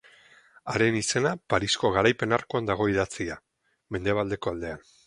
Haren 0.73 0.95
izena 0.99 1.33
Parisko 1.55 1.93
Garaipen 1.99 2.35
Arkuan 2.39 2.71
dago 2.73 2.91
idatzia, 2.95 3.41
mendebaldeko 3.97 4.57
aldean. 4.57 4.89